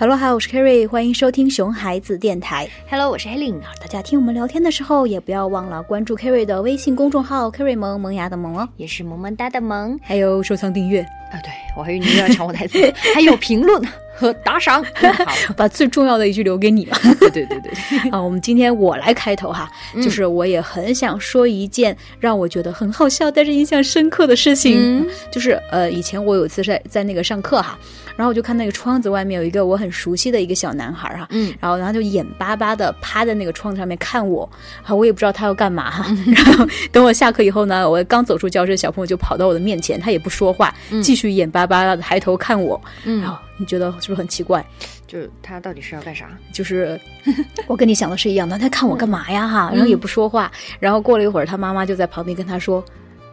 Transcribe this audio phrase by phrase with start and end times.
[0.00, 2.68] Hello，好，我是 Kerry，欢迎收听熊孩子电台。
[2.88, 3.60] Hello，我是 Helen。
[3.80, 11.00] 大家听我们聊天的时候，也不要忘了关注 Kerry 的微信公众号 “Kerry 萌萌芽”的萌哦，也是萌萌哒的萌还有收藏订阅，
[11.32, 11.42] 啊！
[11.42, 12.78] 对我还以为你又要抢我台词，
[13.12, 13.82] 还有评论
[14.18, 14.84] 和打赏。
[15.24, 16.98] 好， 把最重要的一句留给你吧。
[17.20, 17.72] 对对对
[18.10, 19.70] 啊，我们今天我来开头哈，
[20.02, 25.06] 就是我也很想说一件让我觉得很好笑，但是印象深刻的事情，嗯。
[25.30, 27.78] 就是呃，以前我有一次在在那个上课哈，
[28.16, 34.48] 然后我就看那个窗子外面有一个我很熟悉的一个小男孩哈，嗯，然后然后就眼巴巴的趴在那个窗子上面看我，
[34.82, 43.20] 啊，我也不知道他要干嘛哈，然后等我下课以后呢，我刚走出教室，小朋友就跑到我的面前，他也不说话，继续眼巴巴的抬头看我，嗯。
[43.20, 44.64] 然后你觉得是不是很奇怪？
[45.06, 46.30] 就是他到底是要干啥？
[46.52, 46.98] 就是
[47.66, 49.70] 我跟你想的是一样的，他看我干嘛呀哈？
[49.72, 52.84] 然后也不说话，然后过了一会儿，他妈妈就在旁边跟他说：“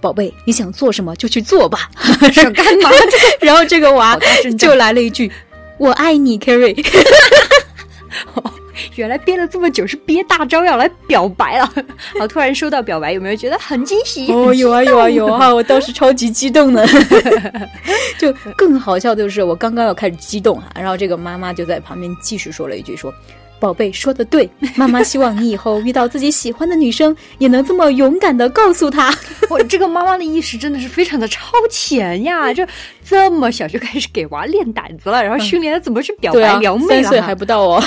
[0.02, 1.90] 宝贝，你想做什么就去做吧。
[2.34, 2.90] 想干嘛？”
[3.42, 4.18] 然后这个娃
[4.58, 5.32] 就来了一句
[5.78, 6.86] ：“我爱你，Carrie。
[8.96, 11.66] 原来憋了这么久是憋大招要来表白了。
[12.20, 14.32] 好，突然收到表白，有没有觉得很惊喜？
[14.32, 15.54] 哦，有啊有啊有啊！
[15.54, 16.86] 我当时超级激动的，
[18.20, 23.14] 就更好笑的就是我刚刚要开始激动啊，然后这个妈妈就在旁边继续说了一句说。
[23.60, 29.14] 宝贝说的对， 妈妈希望你以后遇到自己喜欢的女生，也能这么勇敢的告诉她。
[29.50, 32.54] 我这个妈妈的意识真的是非常的超前呀！
[32.54, 32.66] 就
[33.08, 37.02] 这么小就开始给娃练胆子了，然后训练他怎么去表白撩妹了哈。
[37.04, 37.84] 三岁还不到哦。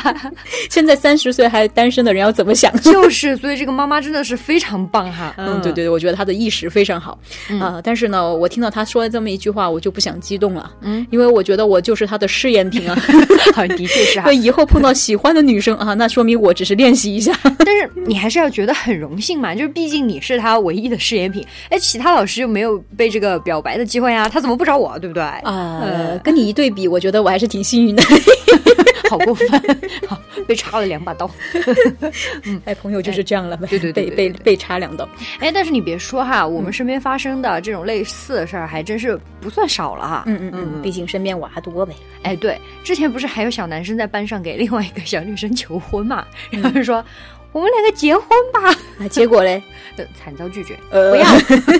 [0.70, 2.74] 现在三十岁还单身的人要怎么想？
[2.80, 5.34] 就是，所以这个妈妈真的是非常棒哈。
[5.36, 7.18] 嗯，对对对，我觉得她的意识非常好
[7.60, 12.96] 啊、但是呢，我听到她说了这么一句话，我就不想激动了，嗯，因为我觉得我就是她的试验品啊。
[13.54, 14.32] 好，的确是哈那。
[14.32, 17.32] 以后碰到喜欢的女生啊，那说明我只是练习一下。
[17.64, 21.46] 但是你还是要觉得很荣幸嘛， 就是毕竟你是他唯一的试验品。
[21.70, 25.22] 哎，其他老师又没有被这个表白的机会啊，他怎么不找我，对不对？
[25.22, 28.02] 啊、呃跟你一对比，我觉得我还是挺幸运的。
[29.10, 29.48] 好过分，
[30.08, 31.30] 好被插了两把刀。
[32.64, 35.08] 哎，朋友就是这样了，对对对被对对被被插两刀。
[35.38, 40.24] 哎，但是你别说哈，我们身边发生的这种类似的事儿还真是不算少了哈。
[40.26, 41.94] 嗯嗯嗯，毕竟身边娃多呗。
[42.22, 47.04] 哎，对，之前不是还有小男生在班上给另外一个小女生求婚嘛，然后就说、
[47.56, 48.68] 我们两个结婚吧，
[49.00, 49.62] 啊，结果嘞，
[49.96, 51.12] 呃 惨遭拒绝，呃。
[51.12, 51.24] 不要，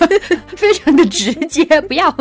[0.56, 2.14] 非常的直接，不要，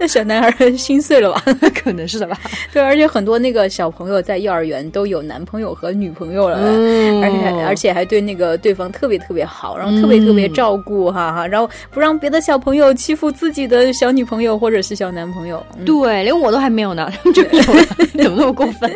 [0.00, 1.40] 那小男孩心碎了吧？
[1.80, 2.36] 可能是的吧。
[2.72, 7.22] 对，而且很多那个小朋友在幼儿园都有男朋友和女朋友了，嗯。
[7.22, 15.64] 而且还而且还对那个对方特别特别好，然后特别特别照顾哈哈，然后不让别的小朋友欺负自己的小女朋友或者是小男朋友。
[15.78, 15.84] 嗯。
[15.84, 17.84] 对，连我都还没有呢，他们就有了，
[18.20, 18.90] 怎么那么过分？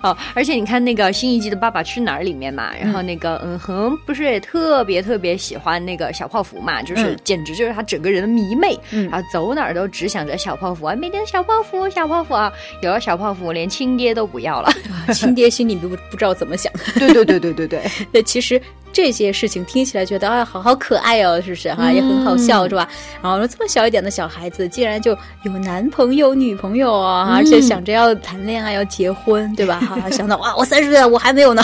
[0.00, 14.70] 好，而且你看那个新一季的《爸爸去哪儿》里面嘛，然后那个嗯哼，不是也特别特别喜欢那个小泡芙嘛，就是、嗯简直就是他整个人的迷妹，嗯然后走哪儿都只想着小泡芙啊，每天小泡芙小泡芙啊，有了小泡芙连亲爹都不要了。
[15.12, 16.72] 亲爹心里都不不知道怎么想。
[16.98, 17.82] 对对对对对对，
[18.12, 18.60] 对，其实
[18.92, 22.88] 这些事情听起来觉得啊，好好可爱哦，是不是哈、也很好笑，是吧？
[23.22, 29.80] 然后说这么小一点的小孩子，竟然就有男朋友、女朋友啊，而且想着要谈恋爱、要结婚，对吧？
[29.80, 31.62] 哈、想到哇，我三十岁了，我还没有呢。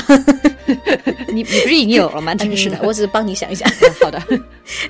[1.29, 2.35] 你 你不是已经有了吗？
[2.35, 3.69] 真是的，我只是帮你想一想。
[4.01, 4.21] 好的。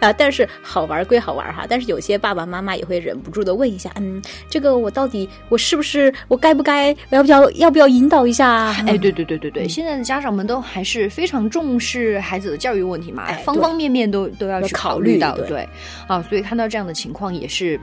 [0.01, 8.77] 啊，但是好玩归好玩哈，但是有些爸爸妈妈也会忍不住的问一下，嗯，这个我到底我是不是我该不该我要不要要不要引导一下啊？
[8.87, 15.67] 哎，对对对对对，现在的家长们都还是非常重视孩子的教育问题嘛，哎方方面面都都要去考考虑到，对
[16.07, 17.81] 啊，所以看到这样的情况也是。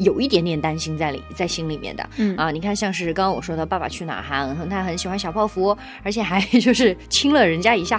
[0.00, 2.36] 有一点点担心在里在心里面的，嗯。
[2.36, 7.98] 啊，你看像是刚刚我说的《爸爸去哪儿》哈，嗯他很喜欢小泡芙，而且还就是亲了人家一下，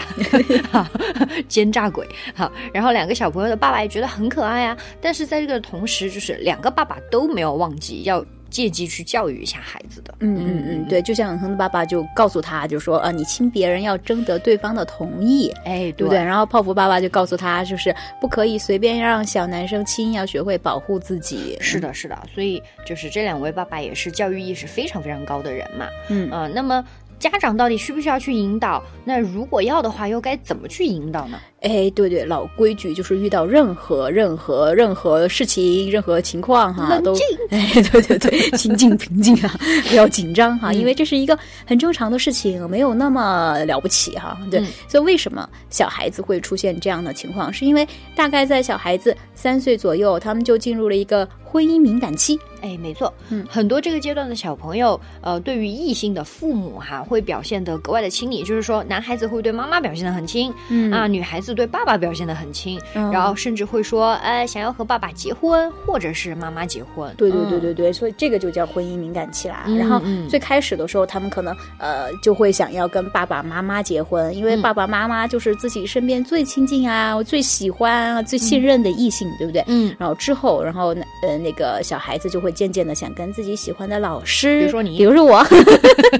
[0.71, 0.89] 哈
[1.47, 16.21] 奸诈鬼，哈，然后两个小朋友的爸爸也觉得很可爱啊，但是在这个同时，就是两个爸爸都没有忘记要借机去教育一下孩子的，嗯嗯嗯，对，就像恒的爸爸就告诉他，就说啊，你亲别人要征得对方的同意，哎，对不对？
[16.21, 21.57] 然后泡芙爸爸就告诉他，就是不可以随便让小男生亲，要学会保护自己。
[21.61, 25.87] 是的，是的，所以就是这两位爸爸也是教育意识非常非常高的人嘛。
[26.09, 26.85] 嗯呃，那么
[27.17, 28.83] 家长到底需不需要去引导？
[29.05, 31.39] 那如果要的话，又该怎么去引导呢？
[31.61, 39.55] 哎，对对，老规矩就是遇到任何任何任何事情、任何情况哈，都静哎，对对对，心静平静啊，
[39.87, 44.35] 不要紧张哈，因为这是一个很正常的事情，没有那么了不起哈。
[44.49, 47.53] 对，嗯所以为什么小孩子会出现这样的情况？
[47.53, 52.39] 是因为大概在小孩子三岁左右，他们就进入了一个婚姻敏感期。
[52.61, 67.13] 哎，没错，嗯很多这个阶段的小朋友，呃，对于异性的父母哈，会表现得格外的亲昵，就是说，男孩子会对妈妈表现得很亲，嗯啊，女孩子子对爸爸表现得很亲，嗯然后甚至会说，哎，想要和爸爸结婚，或者是妈妈结婚。
[67.17, 69.63] 对对对嗯对对，所以这个就叫婚姻敏感期啦。
[69.67, 79.63] 嗯然后嗯最开始的时候，他们可能呃就会想要跟爸爸妈妈结婚，因为嗯爸爸妈妈就是自己身边最亲近啊、我最喜欢啊、最信任的异性，对不对？
[79.67, 85.43] 嗯，然后之后，然后呃那个小孩子就会渐渐的想跟自己喜欢的老师，比如说你比如说我，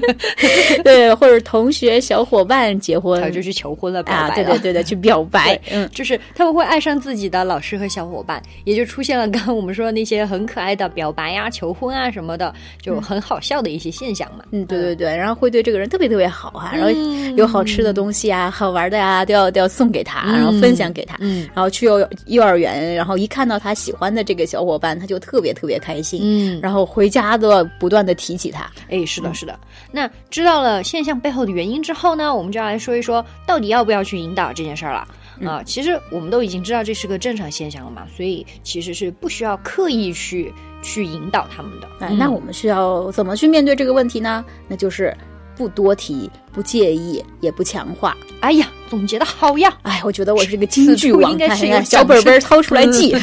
[0.84, 4.30] 对，或者同学、小伙伴结婚他就去求婚了，表啊。
[4.34, 5.88] 对对对对，去表白，嗯。
[5.92, 14.44] 就是他们会爱上自己的老师和小伙伴，也就出现了刚刚我们说的那些很可爱的表白啊、求婚啊什么的，就很好笑的一些现象嘛。
[14.50, 21.16] 嗯，对对对，然后会对这个人特别特别好哈、然后嗯有好吃的东西啊、好玩的呀、都要都要送给他，然后分享给他。
[21.20, 26.20] 嗯然后去幼幼儿园，然后一看到他喜欢的这个小伙伴，他就特别特别开心。
[26.22, 28.70] 嗯，然后回家都要不断的提起他。
[28.88, 29.58] 哎，是的，是的。
[29.90, 35.06] 那知道了现象背后的原因之后呢，我们就要来说一说，到底要不要去引导这件事儿了。
[35.46, 40.52] 啊、其实我们都已经知道这是个正常现象了嘛，所以其实是不需要刻意去
[40.82, 41.88] 去引导他们的。
[42.00, 44.44] 哎，嗯那我们需要怎么去面对这个问题呢？
[44.68, 45.16] 那就是
[45.56, 48.16] 不多提，不介意，也不强化。
[48.40, 49.76] 哎呀，总结的好呀！
[49.82, 53.14] 哎，我觉得我是个京剧王，应该小本本掏出来记。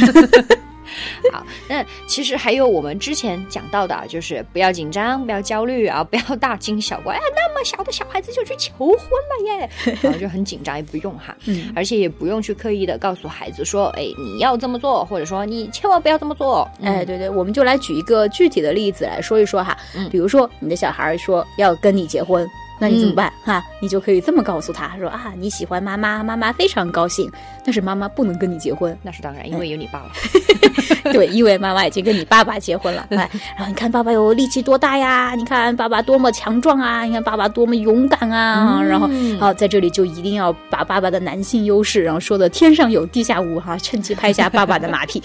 [1.32, 7.16] 好，那其实还有我们之前讲到的，就是不要紧张，不要焦虑啊，不要大惊小怪。
[7.16, 9.70] 哎，那么小的小孩子就去求婚了耶，
[10.02, 16.70] 然后就很紧张，也不用哈，嗯而且也不用去刻意的告诉孩子说，哎，你要这么做，或者说你千万不要这么做。
[16.82, 19.78] 哎，对对，我们就来举一个具体的例子来说一说哈。
[19.96, 22.48] 嗯比如说你的小孩说要跟你结婚，
[22.80, 23.64] 那你怎么办、哈？
[23.82, 27.30] 你就可以这么告诉他说啊，你喜欢妈妈，妈妈非常高兴，
[27.64, 28.98] 但是妈妈不能跟你结婚。
[29.02, 30.12] 那是当然，因为有你爸了。
[31.12, 33.06] 对，因为妈妈已经跟你爸爸结婚了。
[33.12, 35.34] 哎，然后你看爸爸有力气多大呀？
[35.36, 37.04] 你看爸爸多么强壮啊！
[37.04, 38.82] 你看爸爸多么勇敢啊！
[38.82, 45.22] 然后嗯啊，在这里就一定要把爸爸的男性优势，然后说的天上有地下无哈，趁机拍下爸爸的马屁，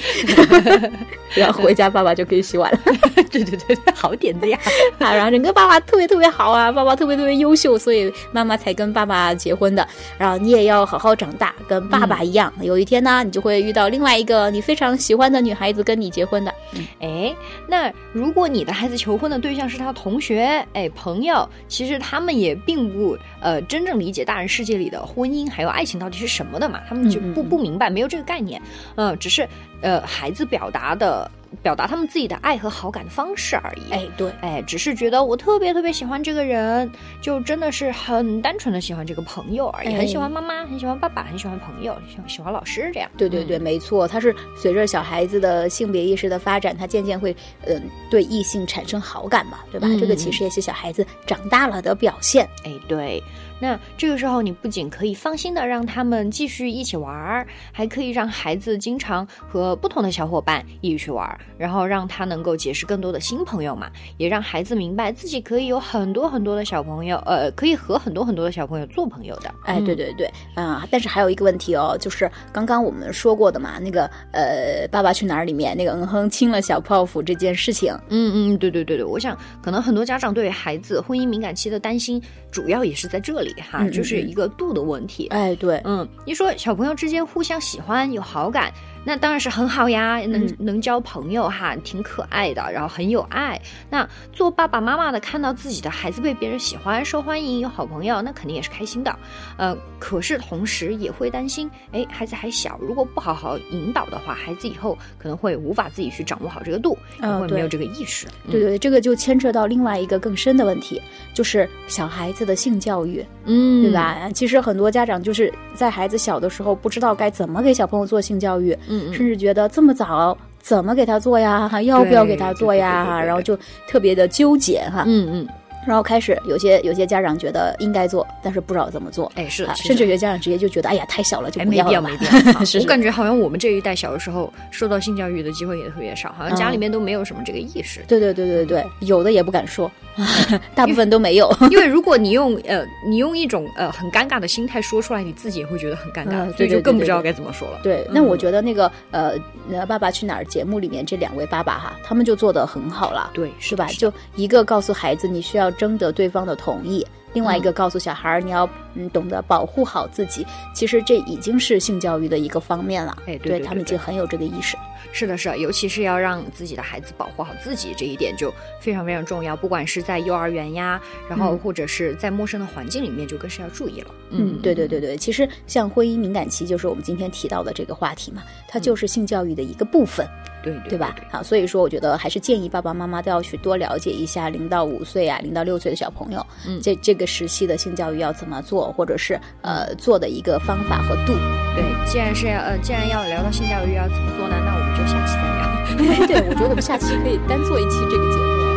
[1.34, 2.78] 然后回家爸爸就可以洗碗了。
[3.30, 4.58] 对对对，好点子呀！
[4.98, 9.86] 啊，然后整个爸爸特别特别好啊，爸爸特别特别优秀，所以妈妈才跟爸爸结婚的。
[10.16, 16.54] 然后你也要好好长大，跟爸爸一样，有一天呢，你就会遇到另外一个你非常喜欢的女孩子跟你结婚的。
[17.00, 17.34] 哎，
[17.68, 28.62] 那如果你的孩子求婚的对象是他同学、哎朋友，其实他们也并不呃真正理解大人世界里的婚姻还有爱情到底是什么的嘛，他们就不不明白，没有这个概念，
[28.94, 29.46] 嗯、只是
[29.82, 31.30] 呃孩子表达的
[31.62, 33.92] 表达他们自己的爱和好感的方式而已。
[33.92, 34.30] 哎，对。
[34.40, 36.90] 哎，只是觉得我特别特别喜欢这个人，
[37.20, 43.10] 就真的是很单纯的喜欢这个朋友而已，哎很喜欢妈妈，很喜欢爸爸，很喜欢朋友，喜欢喜欢老师这样。
[43.16, 47.34] 对对对，没错，他是随着小孩子的性别意识的发展，他渐渐会
[47.66, 49.86] 嗯、对异性产生好感嘛，对吧？
[49.90, 52.48] 嗯这个其实也是小孩子长大了的表现。
[52.64, 53.22] 哎，对，
[53.64, 69.50] 那这个时候你不仅可以放心的让他们继续一起玩儿，还可以让孩子经常和不同的小伙伴一起去玩儿，然后让他能够结识更多的新朋友嘛，也让孩子明白自己可以有很多很多的小朋友，呃，可以和很多很多的小朋友做朋友的。
[69.64, 82.20] 哎，对对对，啊、但是还有一个问题哦，就是刚刚我们说过的嘛，那个呃，《爸爸去哪儿》里面那个嗯哼亲了小泡芙这件事情，嗯嗯，对对对对，我想可能很多家长对孩子婚姻敏感期的担心，
[82.50, 85.26] 主要也是在这里哈，嗯嗯就是嗯一个度的问题。
[85.28, 88.72] 哎，对，嗯，你说小朋友之间互相喜欢有好感，
[89.04, 93.60] 那当然是很好呀，能、嗯能交朋友哈，挺可爱的，然后很有爱。
[93.90, 99.14] 那做爸爸妈妈的看到自己的孩子被别人喜欢、受欢迎、有好朋友，那肯定也是开心的。
[99.58, 108.26] 呃，可是同时也会担心，哎，孩子还小，如果不好好引导的话，孩子以后可能会无法自己去掌握好这个度，也嗯会没有这个意识。
[108.50, 111.00] 对对，这个就牵扯到另外一个更深的问题，
[111.34, 113.92] 就是小孩子的性教育，嗯，对？
[113.92, 114.30] 吧？
[114.32, 121.68] 其实很多家长就是在孩子小的时候不知道该怎么给小朋友做性教育，嗯嗯甚至觉得这么早怎么给他做呀？
[121.68, 123.04] 哈，要不要给他做呀？
[123.04, 123.58] 哈，然后就
[123.88, 125.04] 特别的纠结哈。
[125.06, 125.48] 嗯嗯，
[125.86, 129.30] 然后开始有些有些家长觉得应该做，但是不知道怎么做。
[129.34, 132.80] 哎是甚至有些家长直接就觉得，哎呀，太小了，就哎，没必要，不要了没必要。
[132.80, 138.00] 我感觉好像我们这一代小的时候受到性教育的机会也特别少，好像家里面都没有什么这个意识。
[138.08, 139.90] 对对对对对，有的也不敢说，
[140.74, 141.50] 大部分都没有。
[141.70, 147.80] 因为如果你用呃，你用一种呃很尴尬的心态说出来，你自己也会觉得很尴尬，嗯所以就更不知道该怎么说了。
[147.82, 149.32] 对，那我觉得那个呃，
[149.68, 153.86] 那《爸爸去哪儿》节目里面这两位爸爸哈，他们就做的很好了，对，是吧？
[153.86, 163.16] 的就一个告诉孩子你需要征得对方的同意，另外一个告诉小孩儿你要嗯，懂得保护好自己，其实这已经是性教育的一个方面了。
[163.26, 164.76] 哎，对他们已经很有这个意识。
[165.12, 169.54] 是的，是，尤其是要让自己的孩子保护好自己，这一点就非常非常重要。
[169.54, 174.08] 不管是在幼儿园呀，然后或者是在陌生的环境里面，就更是要注意了。
[174.30, 180.26] 嗯，对对对对，其实像婚姻敏感期，就是我们今天提到的这个话题嘛，它就是性教育的一个部分。
[180.64, 181.14] 对对吧？
[181.30, 191.32] 好，所以说我觉得还是建议爸爸妈妈都要去多了解一下零到五岁啊、零到六岁的小朋友，嗯，这这个时期的性教育要怎么做，或者是呃做的一个方法和度。
[191.74, 196.26] 对，既然是呃既然要聊到性教育要怎么做呢，那我们就下期再聊。
[196.26, 198.73] 对，我觉得我们下期可以单做一期这个节目。